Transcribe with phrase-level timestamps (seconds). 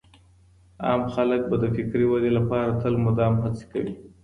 [0.85, 3.93] عام خلګ به د فکري ودې لپاره تل مدام هڅې کوي.